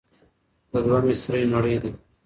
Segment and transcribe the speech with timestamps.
[0.71, 1.89] دا دوه مسرې نړۍ ده.